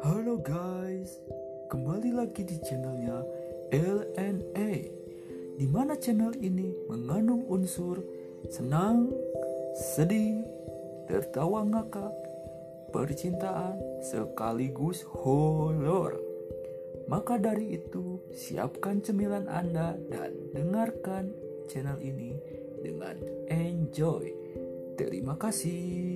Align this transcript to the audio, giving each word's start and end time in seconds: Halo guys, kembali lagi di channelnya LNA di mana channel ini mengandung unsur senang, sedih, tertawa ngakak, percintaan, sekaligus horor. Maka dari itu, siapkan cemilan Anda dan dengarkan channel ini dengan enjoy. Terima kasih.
Halo 0.00 0.40
guys, 0.40 1.20
kembali 1.68 2.16
lagi 2.16 2.40
di 2.40 2.56
channelnya 2.64 3.20
LNA 3.68 4.72
di 5.60 5.66
mana 5.68 5.92
channel 6.00 6.32
ini 6.40 6.72
mengandung 6.88 7.44
unsur 7.46 8.00
senang, 8.48 9.12
sedih, 9.76 10.40
tertawa 11.04 11.68
ngakak, 11.68 12.16
percintaan, 12.96 13.76
sekaligus 14.00 15.04
horor. 15.04 16.16
Maka 17.06 17.36
dari 17.36 17.76
itu, 17.76 18.24
siapkan 18.32 19.04
cemilan 19.04 19.52
Anda 19.52 20.00
dan 20.08 20.32
dengarkan 20.56 21.30
channel 21.68 22.00
ini 22.00 22.34
dengan 22.80 23.20
enjoy. 23.52 24.32
Terima 24.96 25.36
kasih. 25.36 26.09